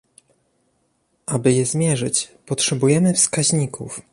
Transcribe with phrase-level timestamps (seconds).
[1.25, 4.01] Aby je zmierzyć, potrzebujemy wskaźników